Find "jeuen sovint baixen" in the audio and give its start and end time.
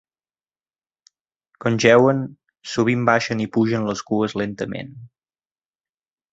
1.85-3.45